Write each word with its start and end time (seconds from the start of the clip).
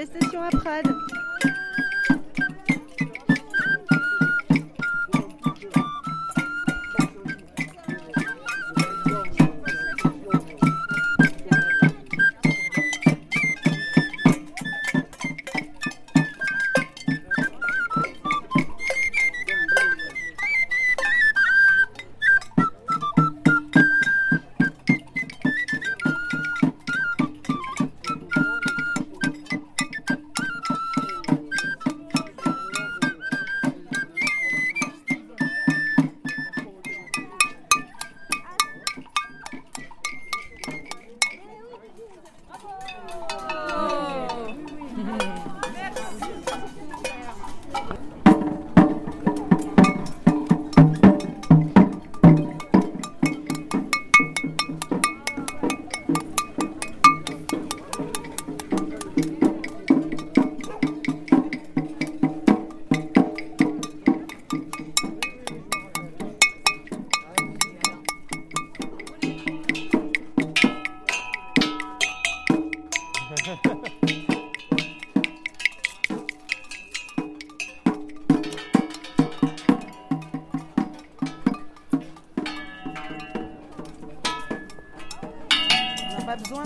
manifestation 0.00 0.42
à 0.42 0.50
Prades. 0.50 0.96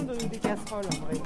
De, 0.03 0.13
des 0.29 0.39
casseroles 0.39 0.85
vrai. 0.85 1.21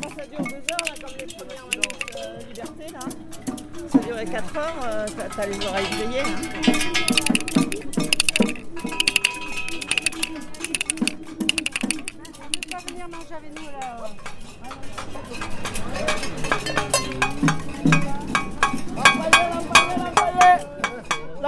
Quand 0.00 0.08
ça 0.10 0.26
dure 0.26 0.42
deux 0.42 0.54
heures, 0.54 0.84
là, 0.84 0.94
comme 1.02 1.16
les 1.18 1.26
premières 1.34 1.66
minutes 1.70 2.16
euh, 2.16 2.38
liberté, 2.48 2.92
là, 2.92 3.00
ça 3.92 3.98
durait 3.98 4.24
4 4.26 4.56
heures, 4.56 4.74
euh, 4.84 5.06
t'as 5.36 5.46
les 5.46 5.66
oreilles 5.66 5.86
grillées. 5.90 6.20
hein. 6.20 7.37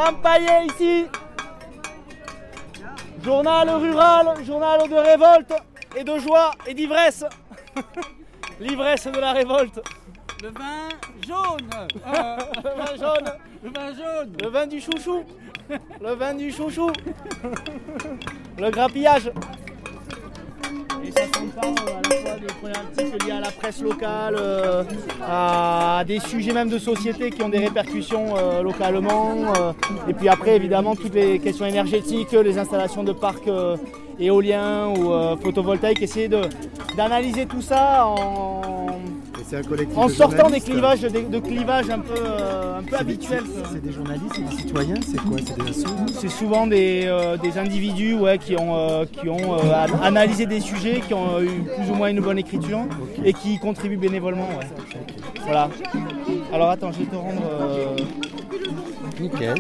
L'Empaillé 0.01 0.67
ici. 0.67 1.07
Journal 3.23 3.69
rural, 3.69 4.45
journal 4.47 4.89
de 4.89 4.95
révolte 4.95 5.53
et 5.95 6.05
de 6.05 6.19
joie 6.19 6.53
et 6.67 6.73
d'ivresse. 6.73 7.27
L'ivresse 8.61 9.09
de 9.09 9.21
la 9.21 9.33
révolte. 9.33 9.83
Le 10.43 10.49
vin 10.49 10.89
jaune. 11.27 11.69
Le 12.65 12.83
vin 12.83 12.97
jaune. 12.97 13.33
Le 13.63 13.71
vin 13.71 13.95
jaune. 13.95 14.37
Le 14.43 14.49
vin 14.49 14.67
du 14.67 14.81
chouchou. 14.81 15.23
Le 16.01 16.15
vin 16.15 16.33
du 16.33 16.51
chouchou. 16.51 16.91
Le 18.57 18.71
grappillage 18.71 19.31
Ça 21.17 21.23
s'empare 21.35 21.65
euh, 21.89 21.99
à 21.99 22.09
la 22.09 22.17
fois 22.17 22.39
des 22.39 22.47
problématiques 22.47 23.25
liées 23.25 23.33
à 23.33 23.41
la 23.41 23.51
presse 23.51 23.83
locale, 23.83 24.37
euh, 24.39 24.85
à 25.27 26.05
des 26.07 26.21
sujets 26.21 26.53
même 26.53 26.69
de 26.69 26.79
société 26.79 27.31
qui 27.31 27.43
ont 27.43 27.49
des 27.49 27.59
répercussions 27.59 28.37
euh, 28.37 28.63
localement. 28.63 29.53
euh, 29.57 29.73
et 30.09 30.13
puis 30.15 30.29
après, 30.29 30.57
évidemment, 30.57 30.95
toutes 30.95 31.15
les 31.15 31.39
questions 31.39 31.67
énergétiques, 31.67 32.33
les 32.33 32.59
installations 32.59 33.03
de 33.05 33.13
parcs 33.13 33.51
éoliens 34.19 34.89
ou 34.89 35.13
photovoltaïques, 35.43 36.03
essayer 36.03 36.29
d'analyser 36.97 37.47
tout 37.47 37.63
ça 37.63 38.07
en, 38.07 38.80
c'est 39.51 39.57
un 39.57 39.63
collectif 39.63 39.99
en 39.99 40.07
de 40.07 40.13
sortant 40.13 40.49
des 40.49 40.61
clivages, 40.61 41.01
des- 41.01 41.23
de 41.23 41.39
clivages 41.41 41.91
un 41.91 41.99
peu, 41.99 42.15
euh, 42.17 42.79
un 42.79 42.83
peu 42.85 42.97
habituels. 42.97 43.43
C'est 43.73 43.83
des 43.83 43.93
journalistes, 43.93 44.33
c'est 44.37 44.49
des 44.49 44.57
citoyens, 44.63 44.95
c'est 45.05 45.21
quoi 45.21 45.37
C'est 45.45 45.59
des 45.65 45.71
assos 45.71 45.89
C'est 46.21 46.29
souvent 46.29 46.67
des, 46.69 47.03
euh, 47.07 47.37
des 47.37 47.59
individus 47.59 48.15
ouais, 48.15 48.39
qui 48.39 48.55
ont, 48.57 48.77
euh, 48.77 49.05
qui 49.11 49.29
ont 49.29 49.55
an- 49.55 50.03
analysé 50.03 50.47
des 50.47 50.61
sujets, 50.61 51.01
qui 51.07 51.15
ont 51.15 51.41
eu 51.43 51.49
plus 51.77 51.91
ou 51.91 51.95
moins 51.95 52.09
une 52.11 52.21
bonne 52.21 52.39
écriture 52.39 52.83
et 53.25 53.33
qui 53.33 53.59
contribuent 53.59 53.97
bénévolement. 53.97 54.49
ouais. 54.59 54.67
Voilà. 55.45 55.69
Alors 56.53 56.71
attends, 56.71 56.93
je 56.93 56.99
vais 57.01 57.07
te 57.07 57.17
rendre. 57.17 57.43
Nickel. 59.21 59.55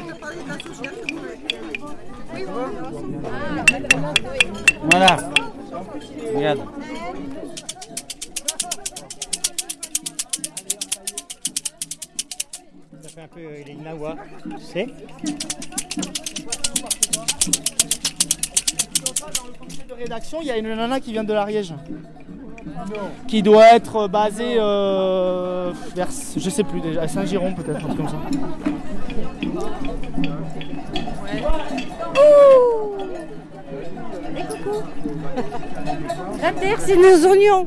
Voilà. 4.90 5.16
Regarde. 6.36 6.58
Un 13.22 13.28
peu 13.28 13.40
euh, 13.40 13.62
les 13.66 13.74
Nawa, 13.74 14.16
tu 14.42 14.64
sais. 14.64 14.86
de 19.86 19.92
rédaction, 19.92 20.38
il 20.40 20.46
y 20.46 20.50
a 20.50 20.56
une 20.56 20.74
nana 20.74 21.00
qui 21.00 21.12
vient 21.12 21.24
de 21.24 21.34
l'Ariège. 21.34 21.74
Qui 23.28 23.42
doit 23.42 23.74
être 23.74 24.08
basée 24.08 24.54
euh, 24.56 25.72
vers, 25.94 26.08
je 26.34 26.48
sais 26.48 26.64
plus 26.64 26.80
déjà, 26.80 27.02
à 27.02 27.08
Saint-Giron 27.08 27.52
peut-être, 27.52 27.84
un 27.84 27.88
truc 27.88 27.96
comme 27.98 28.08
ça. 28.08 28.16
La 36.40 36.52
terre, 36.52 36.80
c'est 36.80 36.96
nos 36.96 37.26
oignons. 37.26 37.66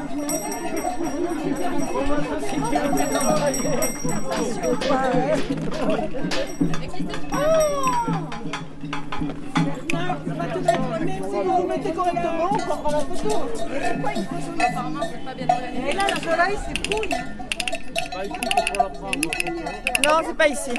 mettez 11.71 11.93
correctement, 11.93 12.49
on 12.51 12.57
prendra 12.57 12.91
la 12.91 12.99
photo. 12.99 13.49
Apparemment, 14.59 15.01
c'est 15.09 15.25
pas 15.25 15.33
bien 15.33 15.47
organisé. 15.49 15.89
Et 15.89 15.93
là, 15.93 16.03
le 16.13 16.19
soleil, 16.21 16.57
c'est. 16.65 16.77
Non, 20.05 20.19
c'est 20.25 20.37
pas 20.37 20.47
ici. 20.47 20.71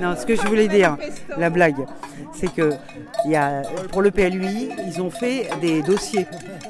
Non, 0.00 0.16
ce 0.16 0.26
que 0.26 0.34
je 0.34 0.42
voulais 0.42 0.68
dire, 0.68 0.96
la 1.36 1.50
blague, 1.50 1.86
c'est 2.34 2.52
que 2.52 2.72
y 3.26 3.36
a, 3.36 3.62
pour 3.90 4.02
le 4.02 4.10
PLUI, 4.10 4.70
ils 4.86 5.00
ont 5.00 5.10
fait 5.10 5.48
des 5.60 5.82
dossiers 5.82 6.26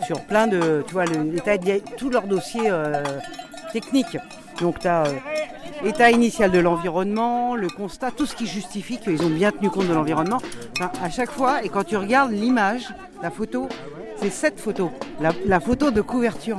sur 0.06 0.20
plein 0.20 0.46
de, 0.46 0.84
tu 0.86 0.92
vois, 0.92 1.04
l'état, 1.04 1.56
tous 1.96 2.10
leurs 2.10 2.26
dossiers 2.26 2.68
euh, 2.70 3.02
techniques. 3.72 4.18
Donc 4.60 4.80
tu 4.80 4.88
as 4.88 5.04
état 5.84 6.10
initial 6.10 6.50
de 6.50 6.58
l'environnement, 6.58 7.56
le 7.56 7.68
constat, 7.68 8.10
tout 8.10 8.26
ce 8.26 8.36
qui 8.36 8.46
justifie 8.46 8.98
qu'ils 8.98 9.22
ont 9.22 9.30
bien 9.30 9.50
tenu 9.50 9.70
compte 9.70 9.88
de 9.88 9.94
l'environnement. 9.94 10.38
À 11.02 11.10
chaque 11.10 11.30
fois, 11.30 11.64
et 11.64 11.68
quand 11.68 11.84
tu 11.84 11.96
regardes 11.96 12.32
l'image, 12.32 12.92
la 13.22 13.30
photo, 13.30 13.68
c'est 14.16 14.30
cette 14.30 14.60
photo, 14.60 14.92
la 15.20 15.60
photo 15.60 15.90
de 15.90 16.00
couverture. 16.00 16.58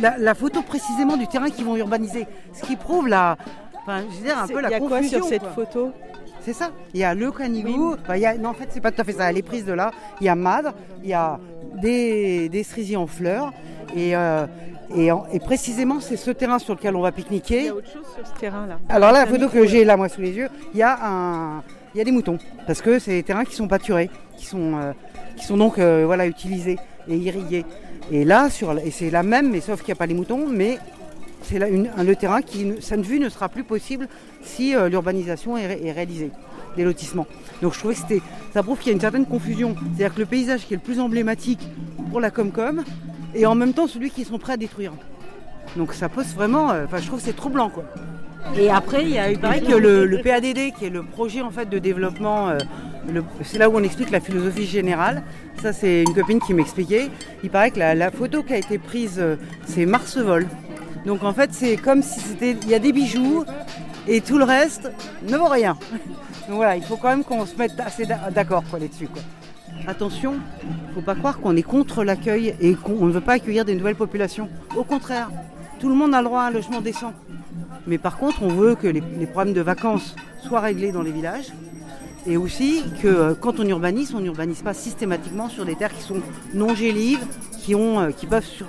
La, 0.00 0.16
la 0.18 0.34
photo 0.34 0.62
précisément 0.62 1.16
du 1.16 1.26
terrain 1.26 1.50
qu'ils 1.50 1.64
vont 1.64 1.76
urbaniser. 1.76 2.26
Ce 2.52 2.62
qui 2.64 2.76
prouve 2.76 3.08
la, 3.08 3.36
enfin, 3.82 4.00
je 4.10 4.16
veux 4.18 4.24
dire 4.24 4.38
un 4.38 4.46
peu 4.46 4.60
la 4.60 4.68
Il 4.68 4.72
y 4.72 4.74
a 4.74 4.78
quoi 4.80 5.02
sur 5.02 5.24
cette 5.24 5.42
quoi. 5.42 5.50
photo 5.50 5.92
C'est 6.40 6.52
ça. 6.52 6.70
Il 6.94 7.00
y 7.00 7.04
a 7.04 7.14
le 7.14 7.30
canigou. 7.30 7.94
Enfin, 8.02 8.16
il 8.16 8.22
y 8.22 8.26
a, 8.26 8.36
non, 8.36 8.50
en 8.50 8.54
fait, 8.54 8.68
c'est 8.70 8.80
pas 8.80 8.90
tout 8.92 9.00
à 9.00 9.04
fait 9.04 9.12
ça. 9.12 9.30
Elle 9.30 9.38
est 9.38 9.42
prise 9.42 9.64
de 9.64 9.72
là. 9.72 9.90
Il 10.20 10.24
y 10.26 10.28
a 10.28 10.34
Madre. 10.34 10.72
Il 11.02 11.08
y 11.10 11.14
a 11.14 11.38
des, 11.80 12.48
des 12.48 12.62
cerisiers 12.62 12.96
en 12.96 13.06
fleurs. 13.06 13.52
Et, 13.94 14.16
euh, 14.16 14.46
et, 14.94 15.10
en- 15.12 15.24
et 15.32 15.38
précisément, 15.40 16.00
c'est 16.00 16.16
ce 16.16 16.30
terrain 16.30 16.58
sur 16.58 16.74
lequel 16.74 16.96
on 16.96 17.00
va 17.00 17.08
Il 17.10 17.12
pique-niquer. 17.14 17.64
y 17.64 17.68
a 17.68 17.74
autre 17.74 17.90
chose 17.92 18.06
sur 18.14 18.26
ce 18.26 18.32
terrain-là. 18.40 18.78
Alors 18.88 19.12
là, 19.12 19.20
la 19.20 19.26
photo 19.26 19.48
que 19.48 19.66
j'ai 19.66 19.84
là, 19.84 19.96
moi, 19.96 20.08
sous 20.08 20.20
les 20.20 20.32
yeux, 20.32 20.48
il 20.74 20.78
y 20.78 20.82
a 20.82 20.98
un, 21.02 21.62
il 21.94 21.98
y 21.98 22.00
a 22.00 22.04
des 22.04 22.12
moutons. 22.12 22.38
Parce 22.66 22.80
que 22.82 22.98
c'est 22.98 23.12
des 23.12 23.22
terrains 23.22 23.44
qui 23.44 23.54
sont 23.54 23.68
pâturés, 23.68 24.10
qui 24.36 24.46
sont, 24.46 24.74
euh, 24.80 24.92
qui 25.36 25.44
sont 25.44 25.56
donc, 25.56 25.78
euh, 25.78 26.02
voilà, 26.06 26.26
utilisés 26.26 26.78
et 27.08 27.16
irrigués. 27.16 27.64
Et 28.10 28.24
là, 28.24 28.50
sur, 28.50 28.72
et 28.78 28.90
c'est 28.90 29.10
la 29.10 29.22
même, 29.22 29.50
mais 29.50 29.60
sauf 29.60 29.80
qu'il 29.80 29.88
n'y 29.92 29.96
a 29.96 29.98
pas 29.98 30.06
les 30.06 30.14
moutons, 30.14 30.46
mais 30.48 30.78
c'est 31.42 31.58
là 31.58 31.66
le 31.68 32.16
terrain 32.16 32.42
qui, 32.42 32.64
ne- 32.64 32.80
sa 32.80 32.96
vue 32.96 33.18
ne 33.18 33.28
sera 33.28 33.48
plus 33.48 33.64
possible 33.64 34.08
si 34.42 34.74
euh, 34.76 34.88
l'urbanisation 34.88 35.56
est, 35.56 35.66
ré- 35.66 35.80
est 35.84 35.92
réalisée, 35.92 36.30
des 36.76 36.84
lotissements. 36.84 37.26
Donc 37.62 37.74
je 37.74 37.78
trouvais 37.78 37.94
que 37.94 38.00
c'était, 38.00 38.22
ça 38.52 38.62
prouve 38.62 38.78
qu'il 38.78 38.88
y 38.88 38.90
a 38.90 38.94
une 38.94 39.00
certaine 39.00 39.26
confusion. 39.26 39.74
C'est-à-dire 39.96 40.14
que 40.14 40.20
le 40.20 40.26
paysage 40.26 40.66
qui 40.66 40.74
est 40.74 40.76
le 40.76 40.82
plus 40.82 41.00
emblématique 41.00 41.60
pour 42.10 42.20
la 42.20 42.30
Comcom 42.30 42.82
est 43.34 43.46
en 43.46 43.54
même 43.54 43.72
temps 43.72 43.86
celui 43.86 44.10
qu'ils 44.10 44.26
sont 44.26 44.38
prêts 44.38 44.52
à 44.54 44.56
détruire. 44.56 44.92
Donc 45.76 45.94
ça 45.94 46.08
pose 46.08 46.26
vraiment, 46.34 46.70
euh, 46.70 46.84
enfin 46.84 46.98
je 46.98 47.06
trouve 47.06 47.18
que 47.20 47.24
c'est 47.24 47.36
troublant 47.36 47.70
quoi. 47.70 47.84
Et 48.58 48.68
après, 48.68 49.02
il, 49.04 49.10
y 49.10 49.18
a, 49.18 49.30
il 49.30 49.38
paraît 49.38 49.60
que 49.60 49.72
le, 49.72 50.20
PADD, 50.22 50.74
qui 50.76 50.86
est 50.86 50.90
le 50.90 51.04
projet 51.04 51.40
en 51.42 51.50
fait 51.50 51.68
de 51.70 51.78
développement, 51.78 52.48
euh, 52.48 52.58
c'est 53.42 53.58
là 53.58 53.68
où 53.68 53.76
on 53.76 53.82
explique 53.82 54.10
la 54.10 54.20
philosophie 54.20 54.66
générale. 54.66 55.22
Ça, 55.60 55.72
c'est 55.72 56.02
une 56.02 56.14
copine 56.14 56.40
qui 56.40 56.54
m'expliquait. 56.54 57.10
Il 57.42 57.50
paraît 57.50 57.70
que 57.70 57.78
la, 57.78 58.10
photo 58.10 58.42
qui 58.42 58.52
a 58.52 58.58
été 58.58 58.78
prise, 58.78 59.18
euh, 59.18 59.36
c'est 59.66 59.86
Marsevol. 59.86 60.46
Donc 61.06 61.24
en 61.24 61.32
fait, 61.32 61.50
c'est 61.52 61.76
comme 61.76 62.02
si 62.02 62.20
c'était, 62.20 62.52
il 62.52 62.68
y 62.68 62.74
a 62.74 62.78
des 62.78 62.92
bijoux 62.92 63.44
et 64.06 64.20
tout 64.20 64.38
le 64.38 64.44
reste 64.44 64.90
ne 65.28 65.36
vaut 65.36 65.48
rien. 65.48 65.76
Donc 66.48 66.56
voilà, 66.56 66.76
il 66.76 66.82
faut 66.82 66.96
quand 66.96 67.08
même 67.08 67.24
qu'on 67.24 67.46
se 67.46 67.56
mette 67.56 67.78
assez 67.78 68.06
d'a- 68.06 68.30
d'accord 68.30 68.64
là-dessus. 68.72 69.08
Attention, 69.86 70.34
faut 70.94 71.00
pas 71.00 71.14
croire 71.14 71.40
qu'on 71.40 71.56
est 71.56 71.62
contre 71.62 72.04
l'accueil 72.04 72.54
et 72.60 72.74
qu'on 72.74 73.06
ne 73.06 73.12
veut 73.12 73.20
pas 73.20 73.34
accueillir 73.34 73.64
des 73.64 73.74
nouvelles 73.74 73.96
populations. 73.96 74.48
Au 74.76 74.84
contraire, 74.84 75.30
tout 75.80 75.88
le 75.88 75.94
monde 75.94 76.14
a 76.14 76.18
le 76.18 76.26
droit 76.26 76.42
à 76.42 76.46
un 76.46 76.50
logement 76.50 76.80
décent. 76.80 77.12
Mais 77.86 77.98
par 77.98 78.16
contre, 78.16 78.42
on 78.42 78.48
veut 78.48 78.76
que 78.76 78.86
les 78.86 79.00
problèmes 79.26 79.54
de 79.54 79.60
vacances 79.60 80.14
soient 80.42 80.60
réglés 80.60 80.92
dans 80.92 81.02
les 81.02 81.10
villages. 81.10 81.52
Et 82.26 82.36
aussi 82.36 82.82
que 83.02 83.08
euh, 83.08 83.34
quand 83.38 83.58
on 83.58 83.66
urbanise, 83.66 84.14
on 84.14 84.20
n'urbanise 84.20 84.62
pas 84.62 84.74
systématiquement 84.74 85.48
sur 85.48 85.64
des 85.64 85.74
terres 85.74 85.92
qui 85.94 86.02
sont 86.02 86.20
non 86.54 86.74
gélives, 86.74 87.24
qui, 87.58 87.74
ont, 87.74 87.98
euh, 88.00 88.10
qui 88.10 88.26
peuvent 88.26 88.44
sur- 88.44 88.66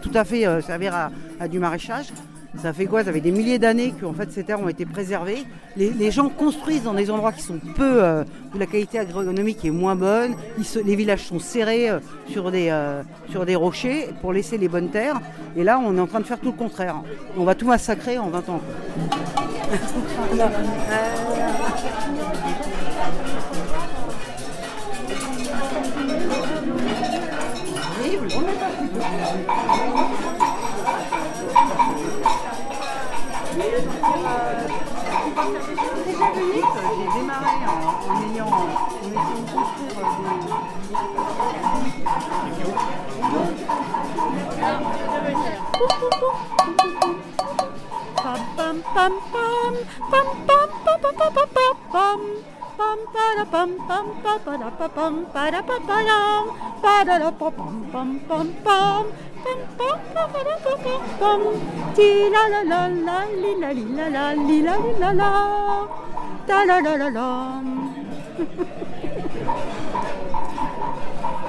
tout 0.00 0.10
à 0.14 0.24
fait 0.24 0.46
euh, 0.46 0.60
servir 0.60 0.94
à, 0.94 1.10
à 1.40 1.48
du 1.48 1.58
maraîchage. 1.58 2.06
Ça 2.60 2.72
fait 2.74 2.84
quoi? 2.84 3.02
Ça 3.02 3.12
fait 3.14 3.20
des 3.22 3.30
milliers 3.30 3.58
d'années 3.58 3.94
que 3.98 4.04
en 4.04 4.12
fait, 4.12 4.30
ces 4.30 4.44
terres 4.44 4.60
ont 4.60 4.68
été 4.68 4.84
préservées. 4.84 5.44
Les, 5.76 5.88
les 5.90 6.10
gens 6.10 6.28
construisent 6.28 6.82
dans 6.82 6.92
des 6.92 7.10
endroits 7.10 7.32
qui 7.32 7.40
sont 7.42 7.58
peu, 7.74 8.04
euh, 8.04 8.24
où 8.54 8.58
la 8.58 8.66
qualité 8.66 8.98
agronomique 8.98 9.64
est 9.64 9.70
moins 9.70 9.96
bonne. 9.96 10.34
Ils 10.58 10.64
se- 10.66 10.78
les 10.78 10.94
villages 10.94 11.24
sont 11.26 11.38
serrés 11.40 11.88
euh, 11.88 11.98
sur, 12.28 12.50
des, 12.52 12.68
euh, 12.70 13.02
sur 13.30 13.46
des 13.46 13.56
rochers 13.56 14.10
pour 14.20 14.32
laisser 14.34 14.58
les 14.58 14.68
bonnes 14.68 14.90
terres. 14.90 15.18
Et 15.56 15.64
là, 15.64 15.80
on 15.84 15.96
est 15.96 16.00
en 16.00 16.06
train 16.06 16.20
de 16.20 16.26
faire 16.26 16.38
tout 16.38 16.52
le 16.52 16.58
contraire. 16.58 16.96
On 17.38 17.44
va 17.44 17.54
tout 17.54 17.66
massacrer 17.66 18.18
en 18.18 18.28
20 18.28 18.48
ans. 18.50 18.60
Pam 21.82 21.94
pam 48.56 48.76
pam 48.94 49.74
pam 50.10 50.26
pam 50.46 50.71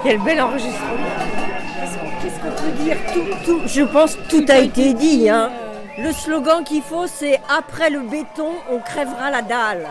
quel 0.04 0.20
bel 0.20 0.42
enregistrement. 0.42 1.14
Qu'est-ce 2.22 2.40
qu'on 2.40 2.52
peut 2.52 2.84
dire? 2.84 2.98
Je 3.66 3.82
pense 3.84 4.18
tout 4.28 4.46
a 4.50 4.58
été 4.58 4.94
dit. 4.94 5.30
Hein. 5.30 5.50
Le 5.98 6.12
slogan 6.12 6.64
qu'il 6.64 6.82
faut, 6.82 7.06
c'est 7.06 7.40
après 7.56 7.92
le 7.92 8.00
béton, 8.00 8.50
on 8.72 8.80
crèvera 8.80 9.30
la 9.30 9.44
dalle. 9.44 9.88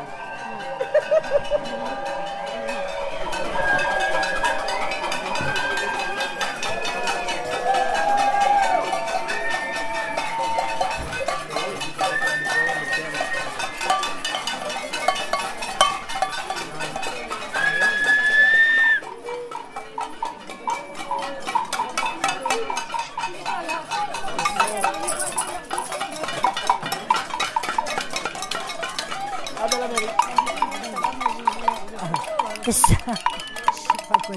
Ça. 32.70 32.94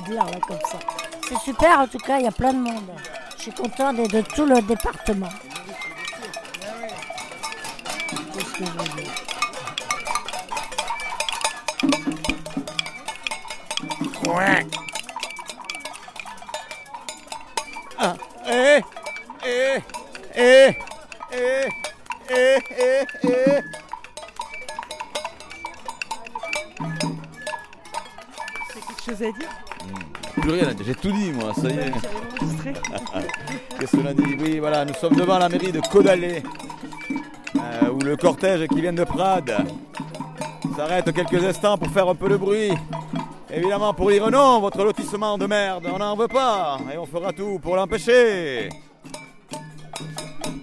Là 0.09 0.25
comme 0.47 0.57
ça. 0.71 0.79
C'est 1.29 1.37
super 1.39 1.79
en 1.79 1.87
tout 1.87 1.99
cas, 1.99 2.17
il 2.17 2.25
y 2.25 2.27
a 2.27 2.31
plein 2.31 2.53
de 2.53 2.59
monde. 2.59 2.89
Je 3.37 3.43
suis 3.43 3.51
content 3.51 3.93
de 3.93 4.21
tout 4.21 4.45
le 4.45 4.61
département. 4.61 5.29
Qu'est-ce 8.33 9.25
chose 29.05 29.21
à 29.21 29.31
dire 29.31 29.49
Plus 30.41 30.51
rien 30.51 30.69
j'ai 30.83 30.95
tout 30.95 31.11
dit 31.11 31.31
moi, 31.31 31.53
ça 31.53 31.69
y 31.69 31.77
est. 31.77 31.91
Qu'est-ce 33.79 33.95
qu'on 33.95 34.05
a 34.05 34.13
dit 34.13 34.35
Oui, 34.39 34.59
voilà, 34.59 34.85
nous 34.85 34.93
sommes 34.95 35.15
devant 35.15 35.37
la 35.37 35.49
mairie 35.49 35.71
de 35.71 35.79
Caudalet, 35.81 36.41
euh, 37.55 37.89
où 37.91 37.99
le 37.99 38.17
cortège 38.17 38.67
qui 38.67 38.81
vient 38.81 38.93
de 38.93 39.03
Prades 39.03 39.57
s'arrête 40.75 41.13
quelques 41.13 41.43
instants 41.43 41.77
pour 41.77 41.89
faire 41.89 42.07
un 42.09 42.15
peu 42.15 42.29
de 42.29 42.37
bruit. 42.37 42.71
Évidemment, 43.53 43.93
pour 43.93 44.09
dire 44.09 44.29
non, 44.31 44.59
votre 44.59 44.83
lotissement 44.83 45.37
de 45.37 45.45
merde, 45.45 45.87
on 45.93 45.99
n'en 45.99 46.15
veut 46.15 46.27
pas, 46.27 46.79
et 46.93 46.97
on 46.97 47.05
fera 47.05 47.31
tout 47.31 47.59
pour 47.59 47.75
l'empêcher. 47.75 48.69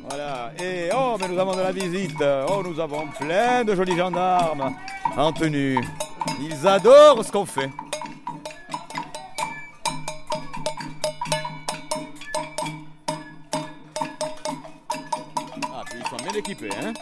Voilà, 0.09 0.53
et 0.61 0.91
oh, 0.95 1.17
mais 1.19 1.29
nous 1.29 1.39
avons 1.39 1.55
de 1.55 1.61
la 1.61 1.73
visite, 1.73 2.23
oh, 2.49 2.63
nous 2.65 2.79
avons 2.81 3.07
plein 3.19 3.65
de 3.65 3.75
jolis 3.75 3.97
gendarmes 3.97 4.75
en 5.17 5.33
tenue. 5.33 5.79
Ils 6.41 6.67
adorent 6.67 7.25
ce 7.25 7.33
qu'on 7.33 7.47
fait. 7.47 7.71
Équipés, 16.43 16.71
hein 16.83 16.93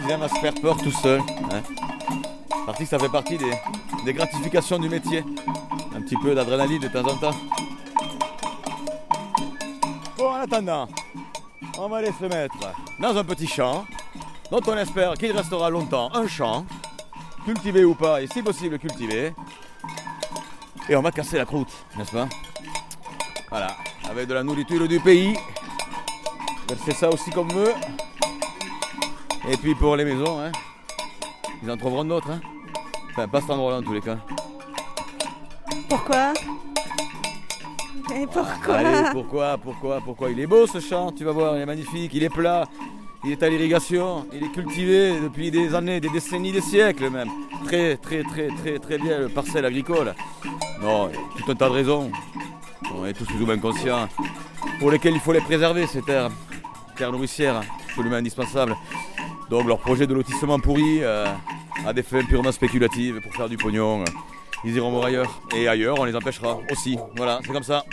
qu'ils 0.00 0.10
aiment 0.10 0.22
à 0.22 0.28
se 0.28 0.38
faire 0.40 0.54
peur 0.54 0.76
tout 0.76 0.90
seuls. 0.90 1.20
Hein 1.52 1.62
Parce 2.66 2.78
que 2.78 2.84
ça 2.84 2.98
fait 2.98 3.08
partie 3.08 3.38
des, 3.38 3.52
des 4.04 4.12
gratifications 4.12 4.78
du 4.78 4.88
métier. 4.88 5.24
Un 5.94 6.02
petit 6.02 6.16
peu 6.16 6.34
d'adrénaline 6.34 6.80
de 6.80 6.88
temps 6.88 7.06
en 7.06 7.16
temps. 7.16 7.36
Bon, 10.16 10.30
en 10.30 10.34
attendant, 10.34 10.88
on 11.78 11.88
va 11.88 11.98
aller 11.98 12.12
se 12.18 12.24
mettre 12.24 12.56
dans 13.00 13.16
un 13.16 13.24
petit 13.24 13.46
champ, 13.46 13.84
dont 14.50 14.60
on 14.66 14.76
espère 14.76 15.14
qu'il 15.14 15.32
restera 15.32 15.70
longtemps 15.70 16.10
un 16.14 16.26
champ. 16.26 16.64
cultiver 17.44 17.84
ou 17.84 17.94
pas, 17.94 18.22
et 18.22 18.26
si 18.26 18.42
possible 18.42 18.78
cultiver. 18.78 19.32
Et 20.90 20.96
on 20.96 21.02
va 21.02 21.10
casser 21.10 21.36
la 21.36 21.44
croûte, 21.44 21.72
n'est-ce 21.96 22.12
pas? 22.12 22.28
Voilà, 23.50 23.68
avec 24.10 24.26
de 24.26 24.34
la 24.34 24.42
nourriture 24.42 24.88
du 24.88 24.98
pays. 25.00 25.36
C'est 26.84 26.94
ça 26.94 27.10
aussi 27.10 27.30
comme 27.30 27.48
veut. 27.50 27.74
Et 29.50 29.56
puis 29.58 29.74
pour 29.74 29.96
les 29.96 30.04
maisons, 30.04 30.40
hein, 30.40 30.50
ils 31.62 31.70
en 31.70 31.76
trouveront 31.76 32.04
d'autres. 32.04 32.30
Hein. 32.30 32.40
Enfin, 33.10 33.28
pas 33.28 33.40
cet 33.40 33.50
endroit-là 33.50 33.78
en 33.78 33.82
tous 33.82 33.92
les 33.92 34.00
cas. 34.00 34.18
Pourquoi? 35.88 36.32
Et 38.14 38.26
pourquoi? 38.26 38.74
Allez, 38.74 39.10
pourquoi, 39.12 39.58
pourquoi, 39.58 40.00
pourquoi? 40.00 40.30
Il 40.30 40.40
est 40.40 40.46
beau 40.46 40.66
ce 40.66 40.80
champ, 40.80 41.12
tu 41.12 41.24
vas 41.24 41.32
voir, 41.32 41.56
il 41.56 41.62
est 41.62 41.66
magnifique, 41.66 42.10
il 42.14 42.22
est 42.22 42.30
plat, 42.30 42.64
il 43.24 43.32
est 43.32 43.42
à 43.42 43.48
l'irrigation, 43.50 44.26
il 44.32 44.44
est 44.44 44.52
cultivé 44.52 45.20
depuis 45.20 45.50
des 45.50 45.74
années, 45.74 46.00
des 46.00 46.08
décennies, 46.08 46.52
des 46.52 46.62
siècles 46.62 47.10
même. 47.10 47.28
Très, 47.66 47.96
très, 47.96 48.22
très, 48.22 48.48
très, 48.48 48.78
très 48.78 48.98
bien 48.98 49.18
le 49.18 49.28
parcelle 49.28 49.66
agricole. 49.66 50.14
Non, 50.82 51.10
tout 51.36 51.50
un 51.50 51.54
tas 51.54 51.68
de 51.68 51.74
raisons. 51.74 52.10
On 52.94 53.04
est 53.04 53.12
tous 53.12 53.24
plus 53.24 53.42
ou 53.42 53.46
moins 53.46 53.58
conscients. 53.58 54.08
Pour 54.78 54.90
lesquelles 54.90 55.14
il 55.14 55.20
faut 55.20 55.32
les 55.32 55.40
préserver, 55.40 55.86
ces 55.86 56.02
terres. 56.02 56.30
Terres 56.96 57.12
nourricières, 57.12 57.62
absolument 57.88 58.16
indispensables. 58.16 58.76
Donc 59.50 59.66
leur 59.66 59.78
projet 59.78 60.06
de 60.06 60.14
lotissement 60.14 60.58
pourri 60.58 61.02
euh, 61.02 61.26
a 61.86 61.92
des 61.92 62.02
fins 62.02 62.24
purement 62.24 62.52
spéculatives 62.52 63.20
pour 63.20 63.32
faire 63.34 63.48
du 63.48 63.56
pognon. 63.56 64.04
Ils 64.64 64.74
iront 64.76 64.90
voir 64.90 65.06
ailleurs. 65.06 65.40
Et 65.54 65.68
ailleurs, 65.68 65.98
on 65.98 66.04
les 66.04 66.14
empêchera 66.14 66.58
aussi. 66.70 66.98
Voilà, 67.16 67.40
c'est 67.42 67.52
comme 67.52 67.62
ça. 67.62 67.84